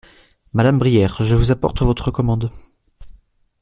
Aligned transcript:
Madame 0.53 0.79
Brière, 0.79 1.17
je 1.21 1.35
vous 1.35 1.51
apporte 1.51 1.83
votre 1.83 2.09
commande. 2.09 2.49